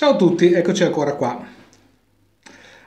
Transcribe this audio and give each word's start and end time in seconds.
Ciao 0.00 0.12
a 0.12 0.16
tutti, 0.16 0.50
eccoci 0.50 0.82
ancora 0.82 1.12
qua. 1.12 1.46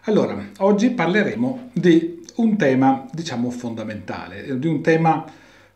Allora, 0.06 0.50
oggi 0.62 0.90
parleremo 0.90 1.70
di 1.72 2.26
un 2.38 2.58
tema, 2.58 3.06
diciamo, 3.12 3.52
fondamentale, 3.52 4.58
di 4.58 4.66
un 4.66 4.82
tema 4.82 5.24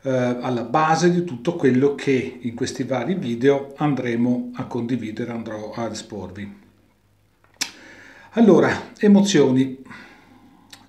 eh, 0.01 0.09
alla 0.09 0.63
base 0.63 1.11
di 1.11 1.23
tutto 1.23 1.55
quello 1.55 1.93
che 1.93 2.39
in 2.41 2.55
questi 2.55 2.85
vari 2.85 3.13
video 3.13 3.75
andremo 3.77 4.49
a 4.55 4.65
condividere, 4.65 5.31
andrò 5.31 5.73
a 5.75 5.87
esporvi. 5.91 6.57
Allora, 8.31 8.93
emozioni, 8.97 9.77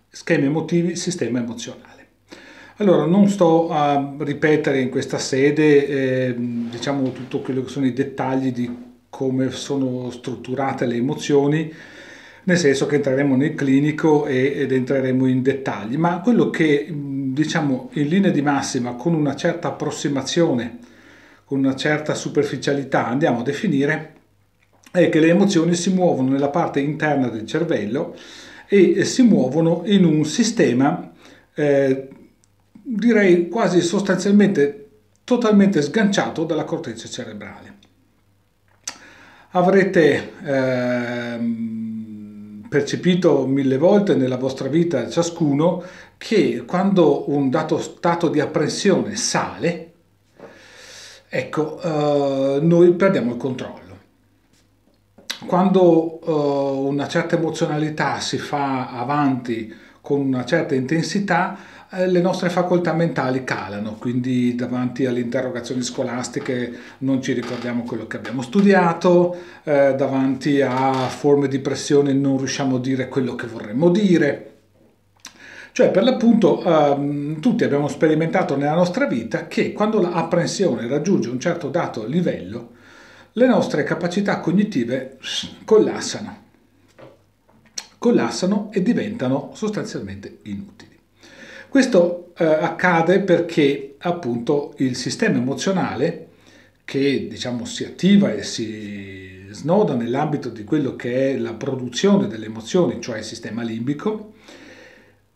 schemi 0.09 0.47
emotivi, 0.47 0.97
sistema 0.97 1.41
emozionale. 1.41 2.07
Allora, 2.77 3.05
non 3.05 3.29
sto 3.29 3.71
a 3.71 4.15
ripetere 4.17 4.81
in 4.81 4.89
questa 4.89 5.19
sede, 5.19 5.87
eh, 5.87 6.35
diciamo, 6.39 7.13
tutto 7.13 7.43
quello 7.43 7.61
che 7.65 7.69
sono 7.69 7.85
i 7.85 7.93
dettagli 7.93 8.51
di 8.51 8.87
come 9.19 9.51
sono 9.51 10.13
strutturate 10.13 10.87
le 10.87 10.95
emozioni, 10.95 11.75
nel 12.45 12.57
senso 12.57 12.87
che 12.87 12.95
entreremo 12.95 13.35
nel 13.35 13.57
clinico 13.57 14.27
ed 14.27 14.71
entreremo 14.71 15.27
in 15.27 15.43
dettagli, 15.43 15.97
ma 15.97 16.21
quello 16.21 16.51
che 16.51 16.87
diciamo 16.89 17.91
in 17.95 18.07
linea 18.07 18.31
di 18.31 18.43
massima 18.43 18.93
con 18.93 19.15
una 19.15 19.35
certa 19.35 19.69
approssimazione, 19.69 20.79
con 21.45 21.59
una 21.59 21.75
certa 21.75 22.15
superficialità 22.15 23.09
andiamo 23.09 23.41
a 23.41 23.43
definire 23.43 24.15
è 24.93 25.09
che 25.09 25.19
le 25.19 25.31
emozioni 25.31 25.75
si 25.75 25.93
muovono 25.93 26.31
nella 26.31 26.51
parte 26.51 26.79
interna 26.79 27.27
del 27.27 27.45
cervello 27.45 28.15
e 28.69 29.05
si 29.05 29.23
muovono 29.23 29.83
in 29.87 30.05
un 30.05 30.25
sistema 30.25 31.11
eh, 31.55 32.09
direi 32.71 33.49
quasi 33.49 33.81
sostanzialmente 33.81 34.91
totalmente 35.25 35.83
sganciato 35.83 36.45
dalla 36.45 36.65
corteccia 36.65 37.09
cerebrale 37.09 37.79
avrete 39.51 40.33
eh, 40.45 41.39
percepito 42.69 43.47
mille 43.47 43.79
volte 43.79 44.15
nella 44.15 44.37
vostra 44.37 44.69
vita 44.69 45.09
ciascuno 45.09 45.83
che 46.19 46.65
quando 46.67 47.31
un 47.31 47.49
dato 47.49 47.79
stato 47.79 48.29
di 48.29 48.41
apprensione 48.41 49.17
sale, 49.17 49.93
ecco, 51.29 51.81
eh, 51.81 52.59
noi 52.61 52.93
perdiamo 52.93 53.33
il 53.33 53.37
controllo. 53.39 53.87
Quando 55.47 56.21
eh, 56.21 56.31
una 56.89 57.07
certa 57.07 57.37
emozionalità 57.37 58.19
si 58.19 58.39
fa 58.39 58.91
avanti 58.91 59.73
con 60.09 60.21
una 60.21 60.47
certa 60.47 60.75
intensità, 60.75 61.59
eh, 61.91 62.07
le 62.07 62.23
nostre 62.23 62.49
facoltà 62.49 62.95
mentali 62.95 63.45
calano, 63.45 63.97
quindi 63.97 64.55
davanti 64.55 65.05
alle 65.05 65.21
interrogazioni 65.21 65.83
scolastiche 65.83 66.73
non 67.01 67.21
ci 67.21 67.35
ricordiamo 67.35 67.83
quello 67.83 68.07
che 68.07 68.17
abbiamo 68.17 68.41
studiato, 68.41 69.37
eh, 69.65 69.95
davanti 69.95 70.63
a 70.63 70.93
forme 71.09 71.47
di 71.47 71.59
pressione 71.59 72.15
non 72.15 72.39
riusciamo 72.39 72.77
a 72.77 72.81
dire 72.81 73.09
quello 73.09 73.35
che 73.35 73.49
vorremmo 73.49 73.91
dire. 73.91 74.53
Cioè, 75.73 75.91
per 75.91 76.05
l'appunto, 76.05 76.63
ehm, 76.63 77.39
tutti 77.41 77.65
abbiamo 77.65 77.87
sperimentato 77.87 78.57
nella 78.57 78.77
nostra 78.77 79.05
vita 79.05 79.47
che 79.47 79.75
quando 79.75 80.01
l'apprensione 80.01 80.89
raggiunge 80.89 81.29
un 81.29 81.39
certo 81.39 81.69
dato 81.69 82.07
livello, 82.07 82.71
le 83.33 83.47
nostre 83.47 83.85
capacità 83.85 84.41
cognitive 84.41 85.19
collassano. 85.67 86.48
Collassano 87.99 88.71
e 88.73 88.83
diventano 88.83 89.51
sostanzialmente 89.55 90.39
inutili. 90.43 90.97
Questo 91.69 92.33
eh, 92.37 92.45
accade 92.45 93.21
perché 93.21 93.97
appunto 93.99 94.75
il 94.79 94.97
sistema 94.97 95.39
emozionale 95.39 96.29
che 96.85 97.27
diciamo 97.29 97.65
si 97.65 97.85
attiva 97.85 98.33
e 98.33 98.43
si 98.43 99.47
snoda 99.51 99.95
nell'ambito 99.95 100.49
di 100.49 100.65
quello 100.65 100.97
che 100.97 101.33
è 101.33 101.37
la 101.37 101.53
produzione 101.53 102.29
delle 102.29 102.47
emozioni, 102.47 103.01
cioè 103.01 103.19
il 103.19 103.25
sistema 103.25 103.63
limbico, 103.63 104.33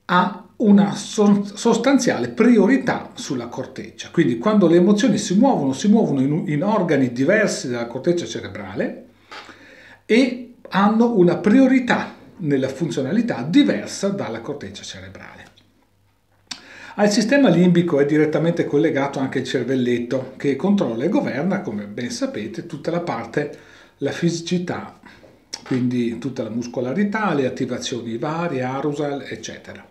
ha 0.06 0.46
una 0.56 0.94
sostanziale 0.94 2.28
priorità 2.28 3.10
sulla 3.14 3.48
corteccia. 3.48 4.10
Quindi 4.10 4.38
quando 4.38 4.68
le 4.68 4.76
emozioni 4.76 5.18
si 5.18 5.36
muovono, 5.36 5.72
si 5.72 5.88
muovono 5.88 6.20
in, 6.20 6.44
in 6.46 6.62
organi 6.62 7.12
diversi 7.12 7.68
dalla 7.68 7.86
corteccia 7.86 8.26
cerebrale 8.26 9.06
e 10.06 10.54
hanno 10.68 11.16
una 11.16 11.36
priorità 11.36 12.14
nella 12.42 12.68
funzionalità 12.68 13.42
diversa 13.42 14.08
dalla 14.08 14.40
corteccia 14.40 14.82
cerebrale. 14.82 15.50
Al 16.96 17.10
sistema 17.10 17.48
limbico 17.48 18.00
è 18.00 18.04
direttamente 18.04 18.66
collegato 18.66 19.18
anche 19.18 19.38
il 19.38 19.46
cervelletto 19.46 20.34
che 20.36 20.56
controlla 20.56 21.04
e 21.04 21.08
governa, 21.08 21.62
come 21.62 21.86
ben 21.86 22.10
sapete, 22.10 22.66
tutta 22.66 22.90
la 22.90 23.00
parte, 23.00 23.58
la 23.98 24.12
fisicità, 24.12 25.00
quindi 25.64 26.18
tutta 26.18 26.42
la 26.42 26.50
muscolarità, 26.50 27.32
le 27.32 27.46
attivazioni 27.46 28.18
varie, 28.18 28.62
arousal, 28.62 29.22
eccetera. 29.22 29.88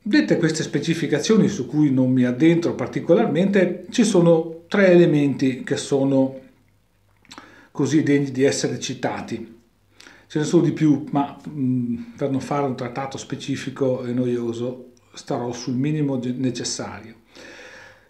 Dette 0.00 0.36
queste 0.36 0.62
specificazioni 0.62 1.48
su 1.48 1.66
cui 1.66 1.90
non 1.90 2.10
mi 2.12 2.24
addentro 2.24 2.74
particolarmente, 2.74 3.86
ci 3.90 4.04
sono 4.04 4.64
tre 4.68 4.88
elementi 4.88 5.62
che 5.62 5.76
sono 5.76 6.38
così 7.70 8.02
degni 8.02 8.30
di 8.30 8.44
essere 8.44 8.78
citati. 8.78 9.56
Ce 10.30 10.38
ne 10.38 10.44
sono 10.44 10.62
di 10.62 10.72
più, 10.72 11.06
ma 11.10 11.38
mh, 11.42 12.12
per 12.18 12.30
non 12.30 12.42
fare 12.42 12.66
un 12.66 12.76
trattato 12.76 13.16
specifico 13.16 14.04
e 14.04 14.12
noioso 14.12 14.90
starò 15.14 15.50
sul 15.52 15.72
minimo 15.72 16.20
necessario. 16.22 17.14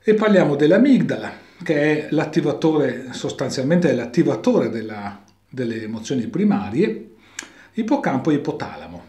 E 0.02 0.14
parliamo 0.14 0.56
dell'amigdala, 0.56 1.30
che 1.62 1.76
è 1.76 2.08
l'attivatore, 2.10 3.12
sostanzialmente 3.12 3.90
è 3.90 3.94
l'attivatore 3.94 4.68
della, 4.68 5.22
delle 5.48 5.84
emozioni 5.84 6.26
primarie, 6.26 7.10
ippocampo 7.74 8.32
e 8.32 8.34
ipotalamo. 8.34 9.02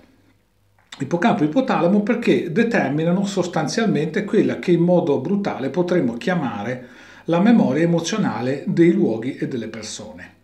Ippocampo 0.99 1.41
e 1.41 1.47
ipotalamo 1.47 2.03
perché 2.03 2.51
determinano 2.51 3.25
sostanzialmente 3.25 4.23
quella 4.23 4.59
che 4.59 4.69
in 4.69 4.81
modo 4.81 5.19
brutale 5.19 5.71
potremmo 5.71 6.13
chiamare 6.13 6.89
la 7.23 7.39
memoria 7.39 7.81
emozionale 7.81 8.65
dei 8.67 8.91
luoghi 8.91 9.35
e 9.35 9.47
delle 9.47 9.67
persone 9.67 10.37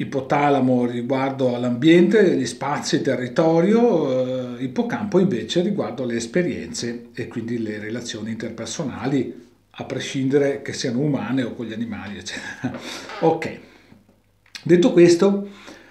ipotalamo 0.00 0.86
riguardo 0.86 1.54
all'ambiente, 1.54 2.36
gli 2.36 2.46
spazi, 2.46 2.96
il 2.96 3.02
territorio, 3.02 4.56
eh, 4.56 4.62
ippocampo 4.62 5.18
invece 5.18 5.60
riguardo 5.60 6.04
alle 6.04 6.16
esperienze 6.16 7.08
e 7.12 7.26
quindi 7.26 7.58
le 7.58 7.78
relazioni 7.78 8.30
interpersonali, 8.30 9.46
a 9.70 9.84
prescindere 9.84 10.62
che 10.62 10.72
siano 10.72 11.00
umane 11.00 11.42
o 11.42 11.54
con 11.54 11.66
gli 11.66 11.72
animali, 11.72 12.18
eccetera. 12.18 12.78
Ok, 13.20 13.58
detto 14.62 14.92
questo, 14.92 15.48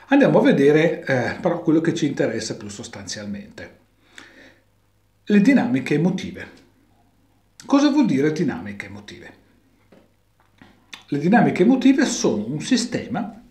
andiamo 0.07 0.39
a 0.39 0.43
vedere 0.43 1.03
eh, 1.03 1.37
però 1.41 1.61
quello 1.61 1.81
che 1.81 1.93
ci 1.93 2.05
interessa 2.05 2.55
più 2.55 2.69
sostanzialmente. 2.69 3.75
Le 5.25 5.41
dinamiche 5.41 5.95
emotive. 5.95 6.65
Cosa 7.65 7.89
vuol 7.89 8.05
dire 8.05 8.31
dinamiche 8.31 8.85
emotive? 8.85 9.33
Le 11.07 11.19
dinamiche 11.19 11.63
emotive 11.63 12.05
sono 12.05 12.45
un 12.45 12.61
sistema 12.61 13.41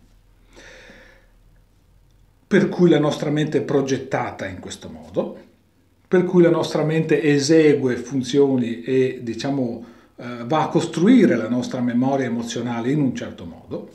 per 2.46 2.68
cui 2.68 2.88
la 2.88 3.00
nostra 3.00 3.30
mente 3.30 3.58
è 3.58 3.62
progettata 3.62 4.46
in 4.46 4.60
questo 4.60 4.88
modo, 4.88 5.38
per 6.06 6.24
cui 6.24 6.42
la 6.42 6.50
nostra 6.50 6.84
mente 6.84 7.20
esegue 7.22 7.96
funzioni 7.96 8.82
e 8.82 9.20
diciamo 9.22 9.84
eh, 10.16 10.44
va 10.44 10.62
a 10.62 10.68
costruire 10.68 11.36
la 11.36 11.48
nostra 11.48 11.80
memoria 11.80 12.26
emozionale 12.26 12.90
in 12.90 13.00
un 13.00 13.14
certo 13.14 13.44
modo. 13.44 13.90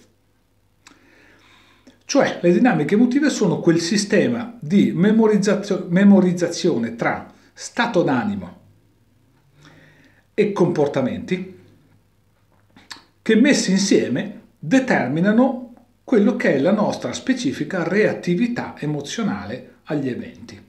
Cioè 2.03 2.39
le 2.41 2.51
dinamiche 2.51 2.95
emotive 2.95 3.29
sono 3.29 3.59
quel 3.59 3.79
sistema 3.79 4.57
di 4.59 4.91
memorizzazione, 4.91 5.85
memorizzazione 5.87 6.95
tra 6.95 7.31
stato 7.53 8.03
d'animo 8.03 8.59
e 10.33 10.51
comportamenti 10.51 11.59
che 13.21 13.35
messi 13.35 13.71
insieme 13.71 14.41
determinano 14.59 15.60
quello 16.11 16.35
che 16.35 16.55
è 16.55 16.59
la 16.59 16.73
nostra 16.73 17.13
specifica 17.13 17.87
reattività 17.87 18.75
emozionale 18.77 19.75
agli 19.85 20.09
eventi. 20.09 20.61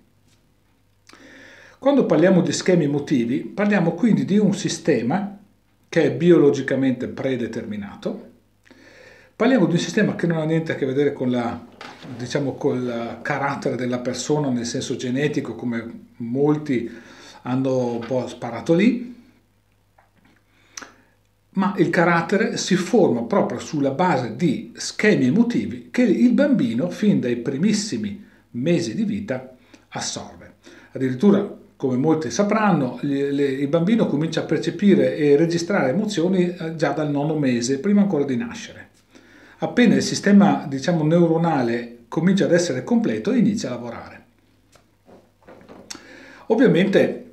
Quando 1.80 2.06
parliamo 2.06 2.42
di 2.42 2.52
schemi 2.52 2.84
emotivi, 2.84 3.38
parliamo 3.38 3.94
quindi 3.94 4.24
di 4.24 4.38
un 4.38 4.54
sistema 4.54 5.36
che 5.88 6.02
è 6.04 6.12
biologicamente 6.12 7.08
predeterminato, 7.08 8.28
parliamo 9.34 9.66
di 9.66 9.72
un 9.72 9.80
sistema 9.80 10.14
che 10.14 10.28
non 10.28 10.38
ha 10.38 10.44
niente 10.44 10.70
a 10.70 10.74
che 10.76 10.86
vedere 10.86 11.12
con 11.12 11.32
la 11.32 11.60
diciamo 12.16 12.54
col 12.54 13.18
carattere 13.22 13.74
della 13.74 13.98
persona 13.98 14.48
nel 14.48 14.64
senso 14.64 14.94
genetico 14.94 15.56
come 15.56 16.04
molti 16.18 16.88
hanno 17.42 17.94
un 17.94 18.06
po' 18.06 18.28
sparato 18.28 18.74
lì, 18.74 19.21
ma 21.54 21.74
il 21.76 21.90
carattere 21.90 22.56
si 22.56 22.76
forma 22.76 23.22
proprio 23.24 23.58
sulla 23.58 23.90
base 23.90 24.36
di 24.36 24.72
schemi 24.74 25.26
emotivi 25.26 25.88
che 25.90 26.02
il 26.02 26.32
bambino 26.32 26.88
fin 26.88 27.20
dai 27.20 27.36
primissimi 27.36 28.24
mesi 28.52 28.94
di 28.94 29.04
vita 29.04 29.54
assorbe. 29.88 30.54
Addirittura 30.92 31.60
come 31.76 31.96
molti 31.96 32.30
sapranno, 32.30 33.00
il 33.02 33.66
bambino 33.68 34.06
comincia 34.06 34.42
a 34.42 34.44
percepire 34.44 35.16
e 35.16 35.36
registrare 35.36 35.90
emozioni 35.90 36.54
eh, 36.54 36.76
già 36.76 36.92
dal 36.92 37.10
nono 37.10 37.36
mese, 37.36 37.80
prima 37.80 38.02
ancora 38.02 38.24
di 38.24 38.36
nascere. 38.36 38.90
Appena 39.58 39.96
il 39.96 40.02
sistema 40.02 40.64
diciamo, 40.68 41.02
neuronale 41.02 42.04
comincia 42.06 42.44
ad 42.44 42.52
essere 42.52 42.84
completo, 42.84 43.32
inizia 43.32 43.68
a 43.68 43.72
lavorare. 43.72 44.24
Ovviamente 46.46 47.31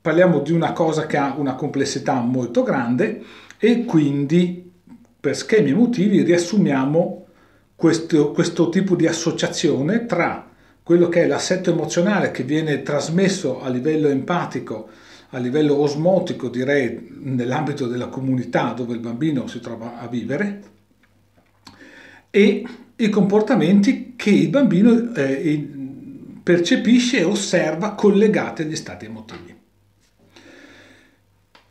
parliamo 0.00 0.40
di 0.40 0.52
una 0.52 0.72
cosa 0.72 1.06
che 1.06 1.16
ha 1.16 1.34
una 1.36 1.54
complessità 1.54 2.20
molto 2.20 2.62
grande 2.62 3.22
e 3.58 3.84
quindi 3.84 4.72
per 5.20 5.36
schemi 5.36 5.70
emotivi 5.70 6.22
riassumiamo 6.22 7.26
questo, 7.76 8.30
questo 8.32 8.68
tipo 8.70 8.96
di 8.96 9.06
associazione 9.06 10.06
tra 10.06 10.48
quello 10.82 11.08
che 11.08 11.22
è 11.22 11.26
l'assetto 11.26 11.70
emozionale 11.70 12.30
che 12.30 12.42
viene 12.42 12.82
trasmesso 12.82 13.60
a 13.60 13.68
livello 13.68 14.08
empatico, 14.08 14.88
a 15.30 15.38
livello 15.38 15.76
osmotico, 15.76 16.48
direi, 16.48 17.18
nell'ambito 17.20 17.86
della 17.86 18.08
comunità 18.08 18.72
dove 18.72 18.94
il 18.94 19.00
bambino 19.00 19.46
si 19.46 19.60
trova 19.60 19.98
a 19.98 20.08
vivere, 20.08 20.62
e 22.30 22.64
i 22.96 23.08
comportamenti 23.08 24.14
che 24.16 24.30
il 24.30 24.48
bambino 24.48 25.14
eh, 25.14 25.68
percepisce 26.42 27.18
e 27.18 27.24
osserva 27.24 27.92
collegati 27.92 28.62
agli 28.62 28.76
stati 28.76 29.04
emotivi. 29.04 29.59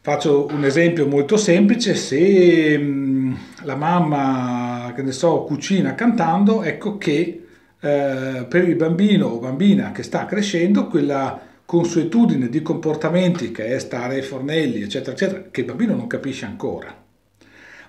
Faccio 0.09 0.47
un 0.47 0.65
esempio 0.65 1.05
molto 1.05 1.37
semplice, 1.37 1.93
se 1.93 2.75
mh, 2.75 3.37
la 3.61 3.75
mamma, 3.75 4.91
che 4.95 5.03
ne 5.03 5.11
so, 5.11 5.43
cucina 5.43 5.93
cantando, 5.93 6.63
ecco 6.63 6.97
che 6.97 7.45
eh, 7.79 8.45
per 8.49 8.67
il 8.67 8.75
bambino 8.75 9.27
o 9.27 9.37
bambina 9.37 9.91
che 9.91 10.01
sta 10.01 10.25
crescendo 10.25 10.87
quella 10.87 11.39
consuetudine 11.63 12.49
di 12.49 12.63
comportamenti 12.63 13.51
che 13.51 13.67
è 13.67 13.77
stare 13.77 14.15
ai 14.15 14.23
fornelli, 14.23 14.81
eccetera, 14.81 15.11
eccetera, 15.11 15.43
che 15.51 15.59
il 15.59 15.67
bambino 15.67 15.95
non 15.95 16.07
capisce 16.07 16.45
ancora, 16.45 16.91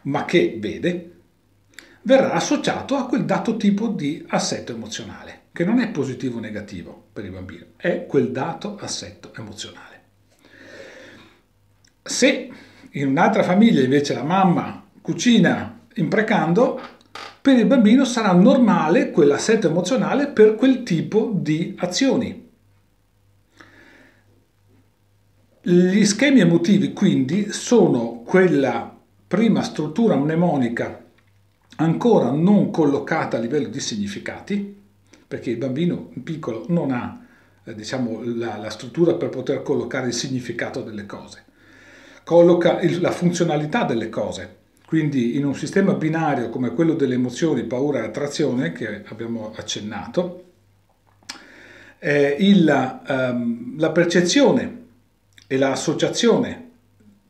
ma 0.02 0.24
che 0.26 0.58
vede, 0.60 1.12
verrà 2.02 2.32
associato 2.32 2.96
a 2.96 3.06
quel 3.06 3.24
dato 3.24 3.56
tipo 3.56 3.86
di 3.86 4.22
assetto 4.28 4.74
emozionale, 4.74 5.44
che 5.52 5.64
non 5.64 5.80
è 5.80 5.88
positivo 5.88 6.36
o 6.36 6.40
negativo 6.40 7.02
per 7.14 7.24
il 7.24 7.30
bambino, 7.30 7.64
è 7.76 8.04
quel 8.04 8.30
dato 8.30 8.76
assetto 8.78 9.32
emozionale. 9.34 9.99
Se 12.02 12.50
in 12.90 13.08
un'altra 13.08 13.42
famiglia 13.42 13.82
invece 13.82 14.14
la 14.14 14.22
mamma 14.22 14.84
cucina 15.00 15.80
imprecando, 15.94 16.80
per 17.40 17.56
il 17.58 17.66
bambino 17.66 18.04
sarà 18.04 18.32
normale 18.32 19.10
quell'assetto 19.10 19.68
emozionale 19.68 20.28
per 20.28 20.54
quel 20.54 20.82
tipo 20.82 21.32
di 21.34 21.74
azioni. 21.78 22.48
Gli 25.62 26.04
schemi 26.04 26.40
emotivi 26.40 26.92
quindi 26.92 27.52
sono 27.52 28.22
quella 28.24 28.96
prima 29.26 29.62
struttura 29.62 30.16
mnemonica 30.16 31.04
ancora 31.76 32.30
non 32.30 32.70
collocata 32.70 33.36
a 33.36 33.40
livello 33.40 33.68
di 33.68 33.80
significati, 33.80 34.78
perché 35.26 35.50
il 35.50 35.56
bambino 35.56 36.10
piccolo 36.22 36.64
non 36.68 36.90
ha 36.90 37.20
eh, 37.64 37.74
diciamo, 37.74 38.20
la, 38.24 38.56
la, 38.56 38.70
struttura 38.70 39.14
per 39.14 39.28
poter 39.28 39.62
collocare 39.62 40.08
il 40.08 40.12
significato 40.12 40.82
delle 40.82 41.06
cose, 41.06 41.44
colloca 42.30 42.78
il, 42.78 43.00
la 43.00 43.10
funzionalità 43.10 43.82
delle 43.82 44.08
cose, 44.08 44.58
quindi 44.86 45.36
in 45.36 45.44
un 45.44 45.56
sistema 45.56 45.94
binario 45.94 46.48
come 46.48 46.72
quello 46.74 46.94
delle 46.94 47.14
emozioni, 47.14 47.64
paura 47.64 47.98
e 47.98 48.04
attrazione, 48.04 48.70
che 48.70 49.02
abbiamo 49.06 49.52
accennato, 49.56 50.44
eh, 51.98 52.36
il, 52.38 53.00
ehm, 53.04 53.76
la 53.80 53.90
percezione 53.90 54.84
e 55.48 55.58
l'associazione 55.58 56.68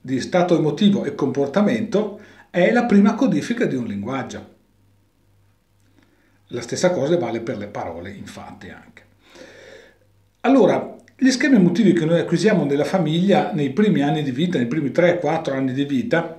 di 0.03 0.21
stato 0.21 0.59
emotivo 0.59 1.05
e 1.05 1.15
comportamento 1.15 2.21
è 2.51 2.71
la 2.71 2.85
prima 2.85 3.15
codifica 3.15 3.65
di 3.65 3.77
un 3.77 3.87
linguaggio. 3.87 4.49
La 6.49 6.61
stessa 6.61 6.91
cosa 6.91 7.17
vale 7.17 7.41
per 7.41 7.57
le 7.57 7.69
parole, 7.69 8.11
infatti, 8.11 8.69
anche. 8.69 9.03
Allora, 10.41 10.97
gli 11.23 11.31
schemi 11.31 11.57
emotivi 11.57 11.93
che 11.93 12.07
noi 12.07 12.19
acquisiamo 12.19 12.65
nella 12.65 12.85
famiglia 12.85 13.53
nei 13.53 13.73
primi 13.73 14.01
anni 14.01 14.23
di 14.23 14.31
vita, 14.31 14.57
nei 14.57 14.67
primi 14.67 14.89
3-4 14.89 15.53
anni 15.53 15.75
di 15.75 15.85
vita, 15.85 16.35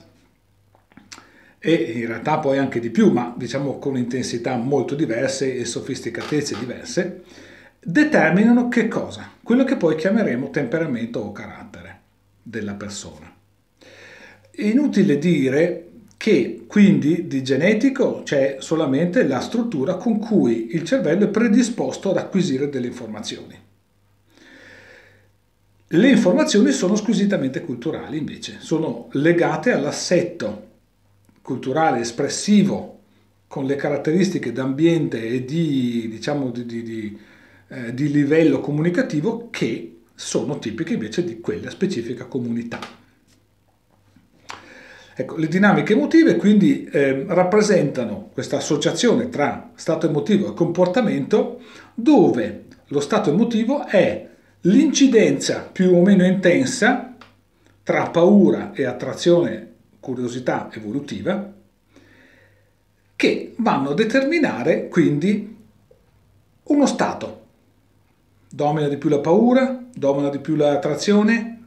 e 1.60 1.74
in 1.74 2.08
realtà 2.08 2.40
poi 2.40 2.58
anche 2.58 2.80
di 2.80 2.90
più, 2.90 3.12
ma 3.12 3.32
diciamo 3.38 3.78
con 3.78 3.96
intensità 3.96 4.56
molto 4.56 4.96
diverse 4.96 5.56
e 5.56 5.66
sofisticatezze 5.66 6.58
diverse, 6.58 7.22
determinano 7.80 8.70
che 8.70 8.88
cosa? 8.88 9.30
Quello 9.44 9.64
che 9.64 9.76
poi 9.76 9.96
chiameremo 9.96 10.50
temperamento 10.50 11.20
o 11.20 11.32
carattere 11.32 12.00
della 12.42 12.74
persona. 12.74 13.32
È 14.50 14.64
inutile 14.64 15.20
dire 15.20 15.90
che 16.18 16.64
quindi 16.66 17.28
di 17.28 17.44
genetico 17.44 18.24
c'è 18.24 18.56
solamente 18.58 19.28
la 19.28 19.42
struttura 19.42 19.94
con 19.94 20.18
cui 20.18 20.74
il 20.74 20.84
cervello 20.86 21.26
è 21.26 21.30
predisposto 21.30 22.10
ad 22.10 22.18
acquisire 22.18 22.68
delle 22.68 22.88
informazioni. 22.88 23.70
Le 25.94 26.10
informazioni 26.10 26.72
sono 26.72 26.96
squisitamente 26.96 27.60
culturali 27.60 28.18
invece, 28.18 28.60
sono 28.60 29.10
legate 29.12 29.74
all'assetto 29.74 30.70
culturale 31.42 32.00
espressivo 32.00 33.00
con 33.46 33.66
le 33.66 33.76
caratteristiche 33.76 34.54
d'ambiente 34.54 35.22
e 35.22 35.44
di, 35.44 36.08
diciamo, 36.10 36.50
di, 36.50 36.66
di, 36.66 37.20
eh, 37.68 37.94
di 37.94 38.10
livello 38.10 38.62
comunicativo 38.62 39.50
che 39.50 39.98
sono 40.16 40.60
tipiche 40.60 40.94
invece 40.94 41.26
di 41.26 41.42
quella 41.42 41.70
specifica 41.70 42.24
comunità. 42.24 42.80
Ecco, 45.14 45.36
le 45.36 45.50
dinamiche 45.50 45.92
emotive 45.92 46.38
quindi 46.38 46.86
eh, 46.86 47.26
rappresentano 47.28 48.30
questa 48.32 48.56
associazione 48.56 49.28
tra 49.28 49.72
stato 49.76 50.08
emotivo 50.08 50.52
e 50.52 50.54
comportamento 50.54 51.60
dove 51.94 52.64
lo 52.88 53.02
stato 53.02 53.30
emotivo 53.30 53.86
è 53.86 54.30
l'incidenza 54.62 55.62
più 55.62 55.96
o 55.96 56.02
meno 56.02 56.24
intensa 56.24 57.16
tra 57.84 58.10
paura 58.10 58.72
e 58.74 58.86
attrazione 58.86 59.70
curiosità 60.00 60.70
evolutiva, 60.74 61.54
che 63.16 63.54
vanno 63.58 63.90
a 63.92 63.94
determinare 63.94 64.88
quindi 64.88 65.58
uno 66.64 66.86
stato. 66.86 67.40
Domina 68.50 68.88
di 68.88 68.98
più 68.98 69.10
la 69.10 69.20
paura, 69.20 69.84
domina 69.94 70.30
di 70.30 70.40
più 70.40 70.56
l'attrazione, 70.56 71.60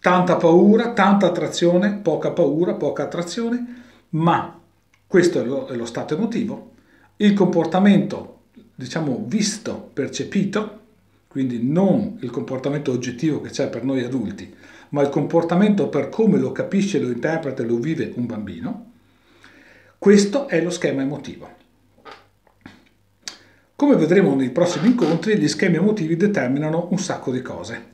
tanta 0.00 0.36
paura, 0.36 0.92
tanta 0.92 1.26
attrazione, 1.26 1.94
poca 1.94 2.30
paura, 2.30 2.74
poca 2.74 3.04
attrazione, 3.04 3.82
ma 4.10 4.60
questo 5.06 5.40
è 5.40 5.44
lo, 5.44 5.66
è 5.66 5.74
lo 5.74 5.86
stato 5.86 6.14
emotivo. 6.14 6.72
Il 7.16 7.34
comportamento, 7.34 8.40
diciamo, 8.74 9.24
visto, 9.26 9.90
percepito, 9.92 10.79
quindi 11.30 11.62
non 11.62 12.18
il 12.22 12.30
comportamento 12.30 12.90
oggettivo 12.90 13.40
che 13.40 13.50
c'è 13.50 13.68
per 13.68 13.84
noi 13.84 14.02
adulti, 14.02 14.52
ma 14.88 15.02
il 15.02 15.10
comportamento 15.10 15.88
per 15.88 16.08
come 16.08 16.40
lo 16.40 16.50
capisce, 16.50 16.98
lo 16.98 17.08
interpreta 17.08 17.62
e 17.62 17.66
lo 17.66 17.76
vive 17.76 18.10
un 18.16 18.26
bambino, 18.26 18.90
questo 19.96 20.48
è 20.48 20.60
lo 20.60 20.70
schema 20.70 21.02
emotivo. 21.02 21.48
Come 23.76 23.94
vedremo 23.94 24.34
nei 24.34 24.50
prossimi 24.50 24.88
incontri, 24.88 25.38
gli 25.38 25.46
schemi 25.46 25.76
emotivi 25.76 26.16
determinano 26.16 26.88
un 26.90 26.98
sacco 26.98 27.30
di 27.30 27.42
cose. 27.42 27.84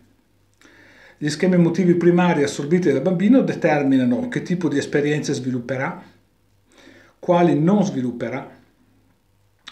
Gli 1.19 1.29
schemi 1.29 1.57
emotivi 1.57 1.93
primari 1.93 2.43
assorbiti 2.43 2.91
dal 2.91 3.03
bambino 3.03 3.43
determinano 3.43 4.29
che 4.29 4.41
tipo 4.41 4.71
di 4.71 4.79
esperienze 4.79 5.35
svilupperà, 5.35 6.03
quali 7.19 7.61
non 7.61 7.85
svilupperà, 7.85 8.51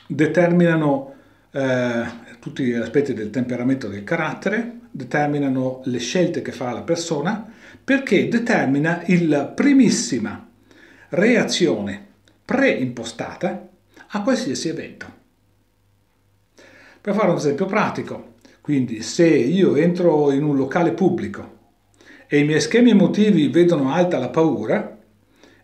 determinano 0.07 1.14
eh, 1.55 2.05
tutti 2.41 2.65
gli 2.65 2.73
aspetti 2.73 3.15
del 3.15 3.31
temperamento 3.31 3.87
del 3.87 4.03
carattere, 4.03 4.81
determinano 4.91 5.83
le 5.85 5.99
scelte 5.99 6.43
che 6.43 6.51
fa 6.51 6.73
la 6.73 6.83
persona, 6.83 7.49
perché 7.83 8.29
determina 8.29 9.03
la 9.07 9.45
primissima 9.45 10.49
reazione 11.11 12.07
preimpostata 12.45 13.69
a 14.09 14.23
qualsiasi 14.23 14.69
evento. 14.69 15.23
Per 17.01 17.15
fare 17.15 17.31
un 17.31 17.37
esempio 17.37 17.67
pratico, 17.67 18.35
quindi 18.61 19.03
se 19.03 19.29
io 19.29 19.77
entro 19.77 20.33
in 20.33 20.43
un 20.43 20.57
locale 20.57 20.93
pubblico 20.93 21.53
e 22.27 22.39
i 22.39 22.45
miei 22.45 22.61
schemi 22.61 22.91
emotivi 22.91 23.49
vedono 23.49 23.93
alta 23.93 24.19
la 24.19 24.31
paura, 24.31 24.99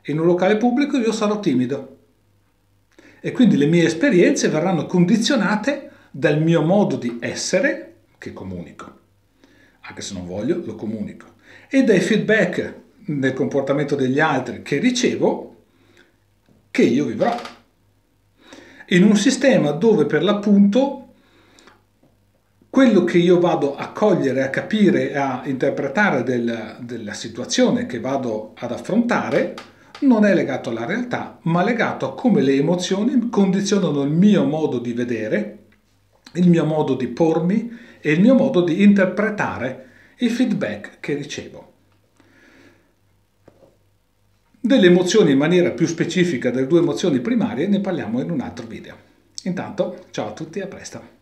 in 0.04 0.20
un 0.20 0.26
locale 0.26 0.56
pubblico 0.56 0.98
io 0.98 1.12
sarò 1.12 1.40
timido 1.40 1.99
e 3.20 3.32
quindi 3.32 3.56
le 3.56 3.66
mie 3.66 3.84
esperienze 3.84 4.48
verranno 4.48 4.86
condizionate 4.86 5.90
dal 6.10 6.40
mio 6.42 6.62
modo 6.62 6.96
di 6.96 7.18
essere, 7.20 7.94
che 8.18 8.32
comunico, 8.32 8.98
anche 9.82 10.00
se 10.00 10.14
non 10.14 10.26
voglio, 10.26 10.62
lo 10.64 10.74
comunico, 10.74 11.26
e 11.68 11.84
dai 11.84 12.00
feedback 12.00 12.74
nel 13.06 13.32
comportamento 13.32 13.94
degli 13.94 14.20
altri 14.20 14.62
che 14.62 14.78
ricevo, 14.78 15.56
che 16.70 16.82
io 16.82 17.04
vivrò. 17.04 17.34
In 18.88 19.04
un 19.04 19.16
sistema 19.16 19.70
dove 19.70 20.06
per 20.06 20.22
l'appunto 20.22 20.96
quello 22.70 23.02
che 23.02 23.18
io 23.18 23.40
vado 23.40 23.76
a 23.76 23.90
cogliere, 23.90 24.42
a 24.42 24.50
capire, 24.50 25.16
a 25.16 25.42
interpretare 25.44 26.22
del, 26.22 26.76
della 26.80 27.12
situazione 27.12 27.86
che 27.86 27.98
vado 27.98 28.52
ad 28.56 28.70
affrontare 28.70 29.54
non 30.00 30.24
è 30.24 30.34
legato 30.34 30.70
alla 30.70 30.84
realtà, 30.84 31.38
ma 31.42 31.62
legato 31.62 32.06
a 32.06 32.14
come 32.14 32.40
le 32.40 32.54
emozioni 32.54 33.28
condizionano 33.28 34.02
il 34.02 34.10
mio 34.10 34.44
modo 34.44 34.78
di 34.78 34.92
vedere, 34.92 35.58
il 36.34 36.48
mio 36.48 36.64
modo 36.64 36.94
di 36.94 37.08
pormi 37.08 37.70
e 38.00 38.12
il 38.12 38.20
mio 38.20 38.34
modo 38.34 38.62
di 38.62 38.82
interpretare 38.82 39.88
i 40.18 40.28
feedback 40.28 41.00
che 41.00 41.14
ricevo. 41.14 41.72
Delle 44.62 44.86
emozioni 44.86 45.32
in 45.32 45.38
maniera 45.38 45.70
più 45.70 45.86
specifica 45.86 46.50
delle 46.50 46.66
due 46.66 46.80
emozioni 46.80 47.20
primarie 47.20 47.66
ne 47.66 47.80
parliamo 47.80 48.20
in 48.20 48.30
un 48.30 48.40
altro 48.40 48.66
video. 48.66 48.96
Intanto, 49.44 50.06
ciao 50.10 50.28
a 50.28 50.32
tutti 50.32 50.58
e 50.58 50.62
a 50.62 50.66
presto! 50.66 51.19